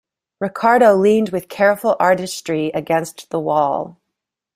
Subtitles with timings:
[0.39, 3.97] Ricardo leaned with careful artistry against the wall.